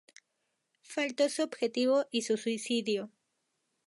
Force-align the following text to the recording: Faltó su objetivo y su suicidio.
Faltó 0.81 1.29
su 1.29 1.43
objetivo 1.43 2.05
y 2.09 2.23
su 2.23 2.35
suicidio. 2.35 3.11